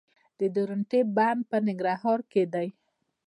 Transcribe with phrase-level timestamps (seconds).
[0.39, 2.67] د درونټې بند په ننګرهار کې دی